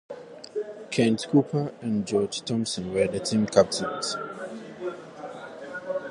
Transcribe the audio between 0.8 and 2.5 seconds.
Kent Cooper and George